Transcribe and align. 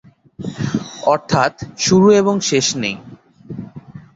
অর্থাৎ 1.05 1.53
শুরু 1.77 2.07
এবং 2.11 2.35
শেষ 2.41 2.67
নেই। 2.75 2.95